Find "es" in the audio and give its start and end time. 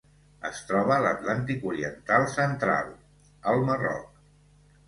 0.47-0.61